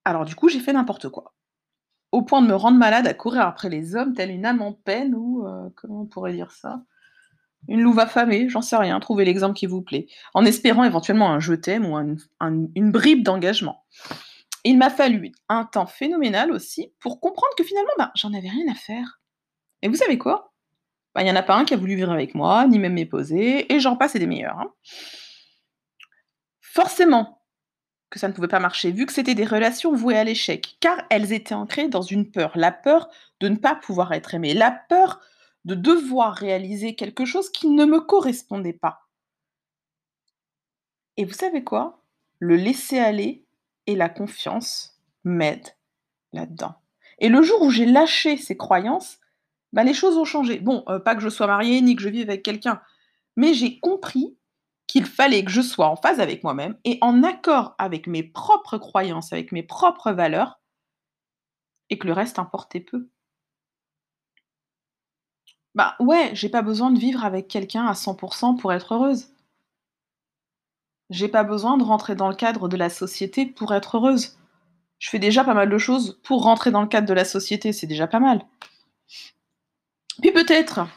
Alors 0.05 0.25
du 0.25 0.35
coup, 0.35 0.49
j'ai 0.49 0.59
fait 0.59 0.73
n'importe 0.73 1.09
quoi. 1.09 1.33
Au 2.11 2.21
point 2.21 2.41
de 2.41 2.47
me 2.47 2.55
rendre 2.55 2.77
malade 2.77 3.07
à 3.07 3.13
courir 3.13 3.41
après 3.41 3.69
les 3.69 3.95
hommes, 3.95 4.13
telle 4.13 4.29
une 4.31 4.45
âme 4.45 4.61
en 4.61 4.71
peine 4.73 5.15
ou, 5.15 5.45
euh, 5.47 5.69
comment 5.75 6.01
on 6.01 6.05
pourrait 6.05 6.33
dire 6.33 6.51
ça? 6.51 6.81
Une 7.67 7.81
louve 7.81 7.99
affamée, 7.99 8.49
j'en 8.49 8.61
sais 8.61 8.75
rien, 8.75 8.99
trouvez 8.99 9.25
l'exemple 9.25 9.55
qui 9.55 9.65
vous 9.65 9.81
plaît. 9.81 10.07
En 10.33 10.45
espérant 10.45 10.83
éventuellement 10.83 11.31
un 11.31 11.39
je 11.39 11.53
t'aime 11.53 11.85
ou 11.85 11.95
un- 11.95 12.15
un- 12.39 12.67
une 12.75 12.91
bribe 12.91 13.23
d'engagement. 13.23 13.83
Il 14.65 14.77
m'a 14.77 14.89
fallu 14.89 15.31
un 15.49 15.65
temps 15.65 15.85
phénoménal 15.85 16.51
aussi 16.51 16.93
pour 16.99 17.19
comprendre 17.19 17.53
que 17.57 17.63
finalement, 17.63 17.91
ben, 17.97 18.11
j'en 18.15 18.33
avais 18.33 18.49
rien 18.49 18.71
à 18.71 18.75
faire. 18.75 19.19
Et 19.81 19.87
vous 19.89 19.95
savez 19.95 20.17
quoi? 20.17 20.52
Bah, 21.13 21.21
il 21.21 21.27
y 21.27 21.31
en 21.31 21.35
a 21.35 21.43
pas 21.43 21.55
un 21.55 21.65
qui 21.65 21.73
a 21.73 21.77
voulu 21.77 21.95
vivre 21.95 22.11
avec 22.11 22.35
moi, 22.35 22.67
ni 22.67 22.79
même 22.79 22.93
m'épouser, 22.93 23.71
et 23.71 23.79
j'en 23.79 23.95
passe 23.95 24.15
et 24.15 24.19
des 24.19 24.27
meilleurs. 24.27 24.59
hein. 24.59 24.73
Forcément 26.61 27.39
que 28.09 28.19
ça 28.19 28.27
ne 28.27 28.33
pouvait 28.33 28.47
pas 28.47 28.59
marcher, 28.59 28.91
vu 28.91 29.05
que 29.05 29.13
c'était 29.13 29.35
des 29.35 29.45
relations 29.45 29.93
vouées 29.93 30.17
à 30.17 30.23
l'échec, 30.23 30.77
car 30.79 30.97
elles 31.09 31.33
étaient 31.33 31.55
ancrées 31.55 31.87
dans 31.87 32.01
une 32.01 32.29
peur, 32.29 32.51
la 32.55 32.71
peur 32.71 33.09
de 33.39 33.47
ne 33.49 33.55
pas 33.55 33.75
pouvoir 33.75 34.11
être 34.13 34.35
aimée, 34.35 34.53
la 34.53 34.71
peur 34.71 35.19
de 35.65 35.75
devoir 35.75 36.35
réaliser 36.35 36.95
quelque 36.95 37.25
chose 37.25 37.49
qui 37.49 37.69
ne 37.69 37.85
me 37.85 38.01
correspondait 38.01 38.73
pas. 38.73 39.07
Et 41.17 41.25
vous 41.25 41.33
savez 41.33 41.63
quoi? 41.63 42.03
Le 42.39 42.55
laisser 42.55 42.99
aller 42.99 43.45
et 43.87 43.95
la 43.95 44.09
confiance 44.09 44.99
m'aident 45.23 45.75
là-dedans. 46.33 46.75
Et 47.19 47.29
le 47.29 47.41
jour 47.41 47.61
où 47.61 47.69
j'ai 47.69 47.85
lâché 47.85 48.37
ces 48.37 48.57
croyances, 48.57 49.19
bah, 49.73 49.83
les 49.83 49.93
choses 49.93 50.17
ont 50.17 50.25
changé. 50.25 50.59
Bon, 50.59 50.83
euh, 50.87 50.99
pas 50.99 51.15
que 51.15 51.21
je 51.21 51.29
sois 51.29 51.47
mariée 51.47 51.81
ni 51.81 51.95
que 51.95 52.01
je 52.01 52.09
vive 52.09 52.29
avec 52.29 52.43
quelqu'un, 52.43 52.81
mais 53.35 53.53
j'ai 53.53 53.79
compris 53.79 54.37
qu'il 54.87 55.05
fallait 55.05 55.43
que 55.43 55.51
je 55.51 55.61
sois 55.61 55.87
en 55.87 55.95
phase 55.95 56.19
avec 56.19 56.43
moi-même 56.43 56.77
et 56.85 56.99
en 57.01 57.23
accord 57.23 57.73
avec 57.79 58.05
mes 58.07 58.23
propres 58.23 58.77
croyances, 58.77 59.33
avec 59.33 59.51
mes 59.51 59.63
propres 59.63 60.11
valeurs, 60.11 60.61
et 61.89 61.97
que 61.97 62.07
le 62.07 62.13
reste 62.13 62.39
importait 62.39 62.79
peu. 62.79 63.09
Bah 65.75 65.95
ouais, 65.99 66.31
j'ai 66.33 66.49
pas 66.49 66.61
besoin 66.61 66.91
de 66.91 66.99
vivre 66.99 67.25
avec 67.25 67.47
quelqu'un 67.47 67.87
à 67.87 67.93
100% 67.93 68.57
pour 68.57 68.73
être 68.73 68.93
heureuse. 68.93 69.29
J'ai 71.09 71.27
pas 71.27 71.43
besoin 71.43 71.77
de 71.77 71.83
rentrer 71.83 72.15
dans 72.15 72.29
le 72.29 72.35
cadre 72.35 72.67
de 72.67 72.77
la 72.77 72.89
société 72.89 73.47
pour 73.47 73.73
être 73.73 73.97
heureuse. 73.97 74.37
Je 74.99 75.09
fais 75.09 75.19
déjà 75.19 75.43
pas 75.43 75.55
mal 75.55 75.69
de 75.69 75.77
choses 75.79 76.19
pour 76.23 76.43
rentrer 76.43 76.69
dans 76.69 76.81
le 76.81 76.87
cadre 76.87 77.07
de 77.07 77.13
la 77.13 77.25
société, 77.25 77.73
c'est 77.73 77.87
déjà 77.87 78.07
pas 78.07 78.19
mal. 78.19 78.45
Puis 80.23 80.31
peut-être, 80.31 80.87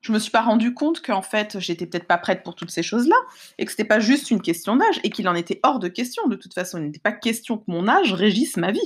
je 0.00 0.12
me 0.12 0.18
suis 0.18 0.30
pas 0.30 0.40
rendu 0.40 0.72
compte 0.72 1.02
qu'en 1.02 1.20
fait, 1.20 1.60
j'étais 1.60 1.84
peut-être 1.84 2.06
pas 2.06 2.16
prête 2.16 2.42
pour 2.42 2.54
toutes 2.54 2.70
ces 2.70 2.82
choses-là, 2.82 3.16
et 3.58 3.66
que 3.66 3.70
c'était 3.70 3.84
pas 3.84 4.00
juste 4.00 4.30
une 4.30 4.40
question 4.40 4.76
d'âge, 4.76 4.98
et 5.04 5.10
qu'il 5.10 5.28
en 5.28 5.34
était 5.34 5.60
hors 5.62 5.78
de 5.78 5.88
question. 5.88 6.26
De 6.26 6.36
toute 6.36 6.54
façon, 6.54 6.78
il 6.78 6.84
n'était 6.84 7.00
pas 7.00 7.12
question 7.12 7.58
que 7.58 7.64
mon 7.66 7.88
âge 7.88 8.14
régisse 8.14 8.56
ma 8.56 8.72
vie. 8.72 8.80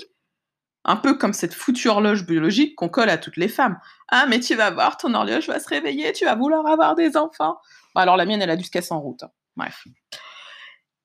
Un 0.85 0.97
peu 0.97 1.15
comme 1.15 1.35
cette 1.35 1.55
foutue 1.55 1.87
horloge 1.87 2.27
biologique 2.27 2.75
qu'on 2.75 2.89
colle 2.89 3.09
à 3.09 3.17
toutes 3.17 3.37
les 3.37 3.47
femmes. 3.47 3.79
Ah, 4.09 4.27
mais 4.27 4.41
tu 4.41 4.57
vas 4.57 4.73
voir, 4.73 4.97
ton 4.97 5.15
horloge 5.15 5.47
va 5.47 5.61
se 5.61 5.69
réveiller, 5.69 6.13
tu 6.13 6.25
vas 6.25 6.35
vouloir 6.35 6.67
avoir 6.67 6.97
des 6.97 7.17
enfants. 7.17 7.59
Alors 7.95 8.17
la 8.17 8.27
mienne, 8.27 8.43
elle 8.43 8.51
a 8.51 8.57
dû 8.57 8.65
se 8.65 8.71
casser 8.73 8.93
en 8.93 9.01
route. 9.01 9.23
Hein. 9.23 9.31
Bref. 9.57 9.85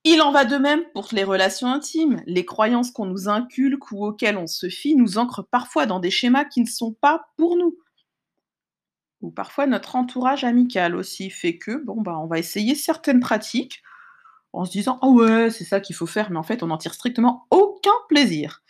Il 0.03 0.24
en 0.24 0.31
va 0.31 0.46
de 0.46 0.58
même 0.58 0.81
pour 0.96 1.08
les 1.12 1.24
relations 1.24 1.67
intimes. 1.67 2.24
Les 2.25 2.46
croyances 2.46 2.89
qu'on 2.89 3.05
nous 3.05 3.29
inculque 3.29 3.91
ou 3.91 4.03
auxquelles 4.03 4.38
on 4.38 4.48
se 4.48 4.70
fie 4.70 4.96
nous 4.96 5.20
ancrent 5.20 5.48
parfois 5.51 5.86
dans 5.86 6.00
des 6.00 6.10
schémas 6.10 6.46
qui 6.46 6.62
ne 6.62 6.67
sont 6.67 6.93
pas 6.93 7.22
pour 7.38 7.55
nous. 7.55 7.77
Ou 9.22 9.32
parfois 9.32 9.68
notre 9.68 9.96
entourage 9.96 10.44
amical 10.44 10.96
aussi 10.96 11.30
fait 11.30 11.58
que, 11.58 11.84
bon, 11.84 12.01
bah, 12.01 12.18
on 12.18 12.28
va 12.28 12.40
essayer 12.40 12.75
certaines 12.75 13.20
pratiques 13.20 13.84
en 14.54 14.66
se 14.66 14.72
disant, 14.72 15.00
oh 15.01 15.13
ouais, 15.13 15.50
c'est 15.50 15.63
ça 15.63 15.80
qu'il 15.80 15.96
faut 15.96 16.08
faire, 16.08 16.32
mais 16.32 16.38
en 16.38 16.44
fait, 16.44 16.63
on 16.63 16.68
n'en 16.68 16.78
tire 16.78 16.94
strictement 16.94 17.48
aucun 17.51 17.92
plaisir. 18.10 18.63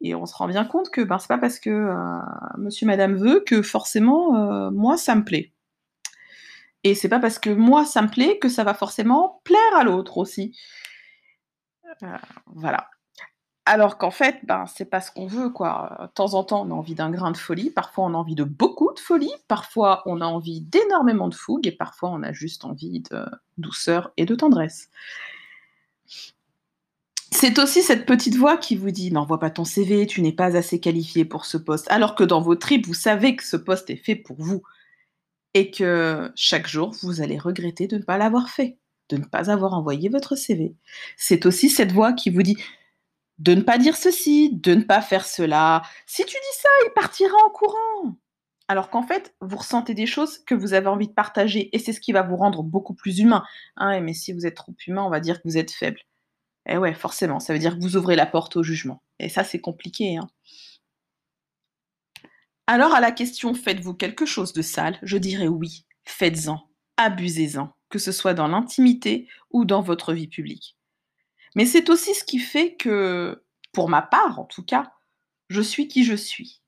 Et 0.00 0.14
on 0.14 0.26
se 0.26 0.34
rend 0.34 0.46
bien 0.48 0.64
compte 0.64 0.90
que 0.90 1.00
ben, 1.00 1.18
c'est 1.18 1.28
pas 1.28 1.38
parce 1.38 1.58
que 1.58 1.70
euh, 1.70 2.18
monsieur, 2.58 2.86
madame 2.86 3.16
veut 3.16 3.40
que 3.40 3.62
forcément, 3.62 4.36
euh, 4.36 4.70
moi, 4.70 4.96
ça 4.96 5.14
me 5.14 5.24
plaît. 5.24 5.52
Et 6.84 6.94
c'est 6.94 7.08
pas 7.08 7.18
parce 7.18 7.38
que 7.38 7.50
moi 7.50 7.84
ça 7.84 8.02
me 8.02 8.08
plaît 8.08 8.38
que 8.38 8.48
ça 8.48 8.64
va 8.64 8.74
forcément 8.74 9.40
plaire 9.44 9.76
à 9.76 9.84
l'autre 9.84 10.18
aussi. 10.18 10.56
Euh, 12.02 12.16
voilà. 12.46 12.88
Alors 13.70 13.98
qu'en 13.98 14.10
fait, 14.10 14.38
ben, 14.44 14.64
c'est 14.66 14.86
pas 14.86 15.02
ce 15.02 15.10
qu'on 15.10 15.26
veut, 15.26 15.50
quoi. 15.50 15.98
De 16.00 16.06
temps 16.14 16.32
en 16.32 16.42
temps, 16.42 16.66
on 16.66 16.70
a 16.70 16.74
envie 16.74 16.94
d'un 16.94 17.10
grain 17.10 17.32
de 17.32 17.36
folie, 17.36 17.68
parfois 17.68 18.06
on 18.06 18.14
a 18.14 18.16
envie 18.16 18.34
de 18.34 18.44
beaucoup 18.44 18.94
de 18.94 18.98
folie, 18.98 19.30
parfois 19.46 20.02
on 20.06 20.22
a 20.22 20.24
envie 20.24 20.62
d'énormément 20.62 21.28
de 21.28 21.34
fougue, 21.34 21.66
et 21.66 21.72
parfois 21.72 22.08
on 22.08 22.22
a 22.22 22.32
juste 22.32 22.64
envie 22.64 23.00
de 23.00 23.26
douceur 23.58 24.10
et 24.16 24.24
de 24.24 24.34
tendresse. 24.34 24.88
C'est 27.30 27.58
aussi 27.58 27.82
cette 27.82 28.06
petite 28.06 28.36
voix 28.36 28.56
qui 28.56 28.74
vous 28.74 28.90
dit 28.90 29.12
n'envoie 29.12 29.38
pas 29.38 29.50
ton 29.50 29.66
CV, 29.66 30.06
tu 30.06 30.22
n'es 30.22 30.32
pas 30.32 30.56
assez 30.56 30.80
qualifié 30.80 31.26
pour 31.26 31.44
ce 31.44 31.58
poste, 31.58 31.90
alors 31.90 32.14
que 32.14 32.24
dans 32.24 32.40
vos 32.40 32.56
tripes, 32.56 32.86
vous 32.86 32.94
savez 32.94 33.36
que 33.36 33.44
ce 33.44 33.58
poste 33.58 33.90
est 33.90 34.02
fait 34.02 34.16
pour 34.16 34.36
vous 34.38 34.62
et 35.52 35.70
que 35.70 36.32
chaque 36.34 36.68
jour, 36.68 36.96
vous 37.02 37.20
allez 37.20 37.36
regretter 37.36 37.86
de 37.86 37.98
ne 37.98 38.02
pas 38.02 38.16
l'avoir 38.16 38.48
fait, 38.48 38.78
de 39.10 39.18
ne 39.18 39.24
pas 39.24 39.50
avoir 39.50 39.74
envoyé 39.74 40.08
votre 40.08 40.36
CV. 40.36 40.74
C'est 41.18 41.44
aussi 41.44 41.68
cette 41.68 41.92
voix 41.92 42.14
qui 42.14 42.30
vous 42.30 42.42
dit 42.42 42.56
de 43.38 43.54
ne 43.54 43.62
pas 43.62 43.78
dire 43.78 43.96
ceci, 43.96 44.50
de 44.52 44.74
ne 44.74 44.82
pas 44.82 45.00
faire 45.00 45.26
cela. 45.26 45.82
Si 46.06 46.24
tu 46.24 46.34
dis 46.34 46.58
ça, 46.60 46.68
il 46.86 46.92
partira 46.94 47.34
en 47.46 47.50
courant. 47.50 48.16
Alors 48.68 48.90
qu'en 48.90 49.02
fait, 49.02 49.34
vous 49.40 49.56
ressentez 49.56 49.94
des 49.94 50.06
choses 50.06 50.38
que 50.38 50.54
vous 50.54 50.74
avez 50.74 50.88
envie 50.88 51.08
de 51.08 51.14
partager 51.14 51.74
et 51.74 51.78
c'est 51.78 51.92
ce 51.92 52.00
qui 52.00 52.12
va 52.12 52.22
vous 52.22 52.36
rendre 52.36 52.62
beaucoup 52.62 52.94
plus 52.94 53.18
humain. 53.20 53.44
Hein, 53.76 54.00
mais 54.00 54.12
si 54.12 54.32
vous 54.32 54.46
êtes 54.46 54.56
trop 54.56 54.74
humain, 54.86 55.04
on 55.04 55.10
va 55.10 55.20
dire 55.20 55.40
que 55.40 55.48
vous 55.48 55.56
êtes 55.56 55.70
faible. 55.70 56.00
Eh 56.66 56.76
ouais, 56.76 56.92
forcément, 56.94 57.40
ça 57.40 57.54
veut 57.54 57.58
dire 57.58 57.76
que 57.76 57.82
vous 57.82 57.96
ouvrez 57.96 58.16
la 58.16 58.26
porte 58.26 58.56
au 58.56 58.62
jugement. 58.62 59.02
Et 59.18 59.30
ça, 59.30 59.42
c'est 59.42 59.60
compliqué. 59.60 60.18
Hein. 60.18 60.28
Alors 62.70 62.94
à 62.94 63.00
la 63.00 63.12
question 63.12 63.54
faites-vous 63.54 63.94
quelque 63.94 64.26
chose 64.26 64.52
de 64.52 64.60
sale, 64.60 64.98
je 65.02 65.16
dirais 65.16 65.48
oui, 65.48 65.86
faites-en, 66.04 66.68
abusez-en, 66.98 67.74
que 67.88 67.98
ce 67.98 68.12
soit 68.12 68.34
dans 68.34 68.46
l'intimité 68.46 69.26
ou 69.50 69.64
dans 69.64 69.80
votre 69.80 70.12
vie 70.12 70.28
publique. 70.28 70.77
Mais 71.58 71.66
c'est 71.66 71.90
aussi 71.90 72.14
ce 72.14 72.24
qui 72.24 72.38
fait 72.38 72.76
que, 72.76 73.44
pour 73.72 73.90
ma 73.90 74.00
part 74.00 74.38
en 74.38 74.44
tout 74.44 74.62
cas, 74.62 74.92
je 75.50 75.60
suis 75.60 75.88
qui 75.88 76.04
je 76.04 76.14
suis, 76.14 76.62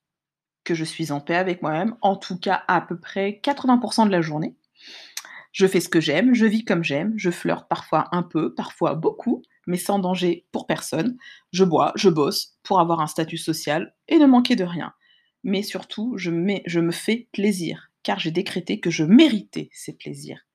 que 0.64 0.74
je 0.74 0.84
suis 0.84 1.12
en 1.12 1.20
paix 1.20 1.36
avec 1.36 1.62
moi-même, 1.62 1.96
en 2.02 2.16
tout 2.16 2.38
cas 2.38 2.64
à 2.68 2.82
peu 2.82 2.98
près 3.00 3.40
80% 3.42 4.04
de 4.04 4.10
la 4.10 4.20
journée. 4.20 4.54
Je 5.52 5.66
fais 5.66 5.80
ce 5.80 5.88
que 5.88 6.00
j'aime, 6.00 6.34
je 6.34 6.44
vis 6.44 6.66
comme 6.66 6.84
j'aime, 6.84 7.14
je 7.16 7.30
flirte 7.30 7.68
parfois 7.68 8.08
un 8.12 8.22
peu, 8.22 8.54
parfois 8.54 8.94
beaucoup, 8.94 9.42
mais 9.66 9.78
sans 9.78 9.98
danger 9.98 10.46
pour 10.52 10.66
personne. 10.66 11.16
Je 11.52 11.64
bois, 11.64 11.92
je 11.96 12.10
bosse 12.10 12.58
pour 12.62 12.80
avoir 12.80 13.00
un 13.00 13.06
statut 13.06 13.38
social 13.38 13.94
et 14.08 14.18
ne 14.18 14.26
manquer 14.26 14.56
de 14.56 14.64
rien 14.64 14.92
mais 15.42 15.62
surtout, 15.62 16.16
je, 16.16 16.30
je 16.66 16.80
me 16.80 16.92
fais 16.92 17.28
plaisir, 17.32 17.90
car 18.02 18.18
j'ai 18.18 18.30
décrété 18.30 18.80
que 18.80 18.90
je 18.90 19.04
méritais 19.04 19.70
ces 19.72 19.94
plaisirs. 19.94 20.46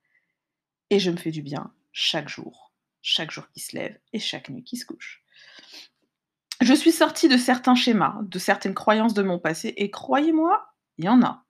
Et 0.90 0.98
je 0.98 1.10
me 1.10 1.16
fais 1.16 1.32
du 1.32 1.42
bien 1.42 1.72
chaque 1.92 2.28
jour, 2.28 2.65
chaque 3.06 3.30
jour 3.30 3.48
qui 3.52 3.60
se 3.60 3.76
lève 3.76 3.96
et 4.12 4.18
chaque 4.18 4.50
nuit 4.50 4.64
qui 4.64 4.76
se 4.76 4.84
couche. 4.84 5.22
Je 6.60 6.74
suis 6.74 6.90
sortie 6.90 7.28
de 7.28 7.36
certains 7.36 7.76
schémas, 7.76 8.18
de 8.22 8.38
certaines 8.38 8.74
croyances 8.74 9.14
de 9.14 9.22
mon 9.22 9.38
passé, 9.38 9.74
et 9.76 9.90
croyez-moi, 9.90 10.66
il 10.98 11.04
y 11.04 11.08
en 11.08 11.22
a. 11.22 11.44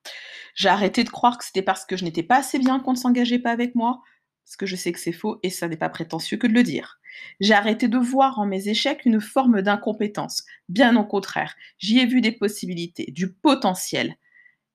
J'ai 0.54 0.68
arrêté 0.68 1.02
de 1.02 1.08
croire 1.08 1.38
que 1.38 1.44
c'était 1.44 1.62
parce 1.62 1.86
que 1.86 1.96
je 1.96 2.04
n'étais 2.04 2.22
pas 2.22 2.36
assez 2.36 2.58
bien 2.58 2.78
qu'on 2.80 2.92
ne 2.92 2.98
s'engageait 2.98 3.38
pas 3.38 3.52
avec 3.52 3.74
moi, 3.74 4.02
parce 4.44 4.56
que 4.56 4.66
je 4.66 4.76
sais 4.76 4.92
que 4.92 4.98
c'est 4.98 5.12
faux 5.12 5.38
et 5.42 5.50
ça 5.50 5.66
n'est 5.66 5.78
pas 5.78 5.88
prétentieux 5.88 6.36
que 6.36 6.46
de 6.46 6.52
le 6.52 6.62
dire. 6.62 7.00
J'ai 7.40 7.54
arrêté 7.54 7.88
de 7.88 7.98
voir 7.98 8.38
en 8.38 8.46
mes 8.46 8.68
échecs 8.68 9.06
une 9.06 9.20
forme 9.20 9.62
d'incompétence. 9.62 10.44
Bien 10.68 10.94
au 10.96 11.04
contraire, 11.04 11.56
j'y 11.78 12.00
ai 12.00 12.06
vu 12.06 12.20
des 12.20 12.32
possibilités, 12.32 13.06
du 13.12 13.32
potentiel. 13.32 14.16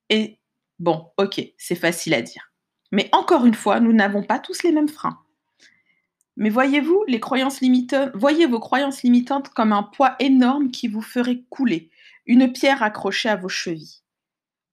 Et 0.09 0.39
bon, 0.79 1.11
ok, 1.17 1.41
c'est 1.57 1.75
facile 1.75 2.15
à 2.15 2.23
dire. 2.23 2.51
Mais 2.91 3.07
encore 3.11 3.45
une 3.45 3.53
fois, 3.53 3.79
nous 3.79 3.93
n'avons 3.93 4.23
pas 4.23 4.39
tous 4.39 4.63
les 4.63 4.71
mêmes 4.71 4.89
freins. 4.89 5.19
Mais 6.41 6.49
voyez-vous, 6.49 7.03
les 7.07 7.19
croyances 7.19 7.61
limitantes, 7.61 8.09
voyez 8.15 8.47
vos 8.47 8.59
croyances 8.59 9.03
limitantes 9.03 9.49
comme 9.49 9.71
un 9.71 9.83
poids 9.83 10.15
énorme 10.17 10.71
qui 10.71 10.87
vous 10.87 11.03
ferait 11.03 11.43
couler, 11.51 11.91
une 12.25 12.51
pierre 12.51 12.81
accrochée 12.81 13.29
à 13.29 13.35
vos 13.35 13.47
chevilles. 13.47 14.01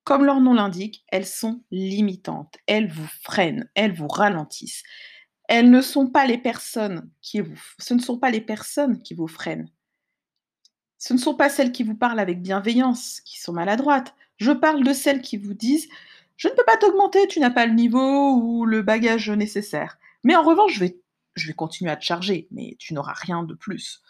Comme 0.03 0.25
leur 0.25 0.41
nom 0.41 0.55
l'indique, 0.55 1.05
elles 1.09 1.27
sont 1.27 1.63
limitantes, 1.71 2.57
elles 2.67 2.91
vous 2.91 3.07
freinent, 3.21 3.69
elles 3.75 3.93
vous 3.93 4.09
ralentissent. 4.09 4.83
Elles 5.47 5.69
ne 5.69 5.83
sont 5.83 6.07
pas 6.07 6.25
les 6.25 6.39
personnes 6.39 7.11
qui 7.21 7.41
vous, 7.41 7.63
ce 7.79 7.93
ne 7.93 8.01
sont 8.01 8.17
pas 8.17 8.31
les 8.31 8.41
personnes 8.41 9.03
qui 9.03 9.13
vous 9.13 9.29
freinent. 9.29 9.69
Ce 10.97 11.13
ne 11.13 11.19
sont 11.19 11.35
pas 11.35 11.51
celles 11.51 11.73
qui 11.73 11.83
vous 11.83 11.97
parlent 11.97 12.19
avec 12.21 12.41
bienveillance, 12.41 13.21
qui 13.27 13.39
sont 13.39 13.53
maladroites. 13.53 14.15
Je 14.39 14.53
parle 14.53 14.85
de 14.85 14.95
celles 14.95 15.21
qui 15.21 15.37
vous 15.37 15.53
disent 15.53 15.91
Je 16.39 16.49
ne 16.49 16.55
peux 16.55 16.65
pas 16.65 16.79
t'augmenter, 16.79 17.29
tu 17.29 17.41
n'as 17.41 17.51
pas 17.51 17.67
le 17.67 17.75
niveau 17.75 18.37
ou 18.37 18.65
le 18.65 18.81
bagage 18.81 19.29
nécessaire. 19.29 19.99
Mais 20.25 20.35
en 20.35 20.43
revanche, 20.43 20.73
je 20.73 20.81
vais, 20.81 20.99
je 21.39 21.47
vais 21.47 21.55
continuer 21.55 21.91
à 21.91 21.97
te 21.97 22.05
charger, 22.05 22.49
mais 22.51 22.77
tu 22.79 22.95
n'auras 22.95 23.15
rien 23.15 23.43
de 23.43 23.55
plus 23.55 24.03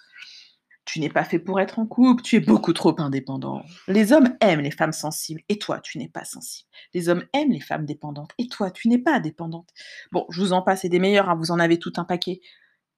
tu 0.89 1.01
n'es 1.01 1.11
pas 1.11 1.25
fait 1.25 1.39
pour 1.39 1.61
être 1.61 1.79
en 1.79 1.87
couple, 1.87 2.23
tu 2.23 2.37
es 2.37 2.41
beaucoup 2.41 2.73
trop 2.73 2.99
indépendant. 2.99 3.63
Les 3.89 4.15
hommes 4.15 4.35
aiment 4.41 4.63
les 4.63 4.71
femmes 4.71 4.95
sensibles, 4.95 5.43
et 5.51 5.59
toi, 5.59 5.81
tu 5.81 5.99
n'es 5.99 6.09
pas 6.09 6.25
sensible. 6.25 6.67
Les 6.95 7.11
hommes 7.11 7.25
aiment 7.35 7.53
les 7.53 7.61
femmes 7.61 7.85
dépendantes, 7.85 8.33
et 8.39 8.49
toi, 8.49 8.71
tu 8.71 8.89
n'es 8.89 8.97
pas 8.97 9.21
dépendante. 9.21 9.69
Bon, 10.13 10.25
je 10.31 10.41
vous 10.41 10.55
en 10.55 10.63
passe, 10.63 10.87
et 10.87 10.89
des 10.89 10.99
meilleurs, 10.99 11.29
hein, 11.29 11.37
vous 11.37 11.51
en 11.51 11.59
avez 11.59 11.79
tout 11.79 11.93
un 11.97 12.05
paquet. 12.05 12.41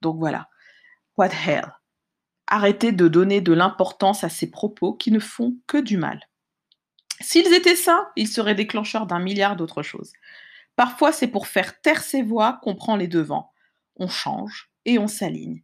Donc 0.02 0.18
voilà. 0.18 0.49
What 1.16 1.30
hell? 1.30 1.66
Arrêtez 2.46 2.92
de 2.92 3.08
donner 3.08 3.40
de 3.40 3.52
l'importance 3.52 4.22
à 4.22 4.28
ces 4.28 4.52
propos 4.52 4.94
qui 4.94 5.10
ne 5.10 5.18
font 5.18 5.56
que 5.66 5.78
du 5.78 5.96
mal. 5.96 6.20
S'ils 7.20 7.52
étaient 7.52 7.75
sains, 7.75 8.06
ils 8.14 8.28
seraient 8.28 8.54
déclencheurs 8.54 9.06
d'un 9.06 9.18
milliard 9.18 9.56
d'autres 9.56 9.82
choses. 9.82 10.12
Parfois, 10.76 11.10
c'est 11.10 11.26
pour 11.26 11.49
faire 11.49 11.80
taire 11.80 12.02
ces 12.02 12.22
voix 12.22 12.60
qu'on 12.62 12.76
prend 12.76 12.94
les 12.94 13.08
devants. 13.08 13.50
On 14.00 14.09
change 14.09 14.73
et 14.87 14.99
on 14.99 15.07
s'aligne. 15.07 15.62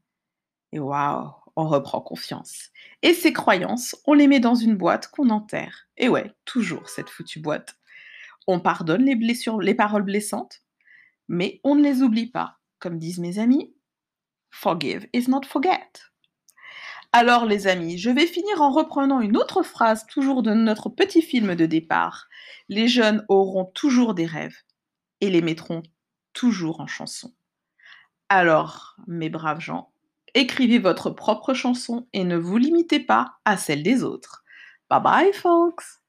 Et 0.73 0.79
waouh, 0.79 1.33
on 1.57 1.67
reprend 1.67 2.03
confiance. 2.03 2.69
Et 3.03 3.15
ces 3.15 3.33
croyances, 3.33 3.97
on 4.05 4.13
les 4.13 4.29
met 4.29 4.41
dans 4.41 4.55
une 4.55 4.77
boîte 4.77 5.09
qu'on 5.09 5.31
enterre. 5.31 5.89
Et 5.97 6.09
ouais, 6.09 6.31
toujours 6.45 6.89
cette 6.89 7.09
foutue 7.09 7.41
boîte. 7.41 7.77
On 8.47 8.61
pardonne 8.61 9.05
les 9.05 9.17
blessures, 9.17 9.59
les 9.61 9.75
paroles 9.75 10.05
blessantes, 10.05 10.63
mais 11.29 11.61
on 11.65 11.75
ne 11.75 11.83
les 11.83 12.03
oublie 12.03 12.31
pas. 12.31 12.59
Comme 12.79 12.99
disent 12.99 13.19
mes 13.19 13.39
amis, 13.39 13.75
forgive 14.51 15.09
is 15.15 15.31
not 15.31 15.43
forget. 15.45 15.91
Alors 17.13 17.47
les 17.47 17.67
amis, 17.67 17.97
je 17.97 18.11
vais 18.11 18.27
finir 18.27 18.61
en 18.61 18.71
reprenant 18.71 19.21
une 19.21 19.39
autre 19.39 19.63
phrase 19.63 20.07
toujours 20.07 20.43
de 20.43 20.53
notre 20.53 20.91
petit 20.91 21.23
film 21.23 21.55
de 21.55 21.65
départ. 21.65 22.29
Les 22.69 22.87
jeunes 22.87 23.25
auront 23.29 23.65
toujours 23.65 24.13
des 24.13 24.27
rêves 24.27 24.59
et 25.23 25.31
les 25.31 25.41
mettront 25.41 25.83
toujours 26.35 26.81
en 26.81 26.87
chanson. 26.87 27.33
Alors, 28.29 28.97
mes 29.07 29.31
braves 29.31 29.61
gens, 29.61 29.93
écrivez 30.35 30.79
votre 30.79 31.11
propre 31.11 31.55
chanson 31.55 32.09
et 32.13 32.25
ne 32.25 32.37
vous 32.37 32.59
limitez 32.59 33.01
pas 33.01 33.37
à 33.45 33.57
celle 33.57 33.83
des 33.83 34.03
autres. 34.03 34.45
Bye 34.91 35.03
bye 35.03 35.33
folks 35.33 36.01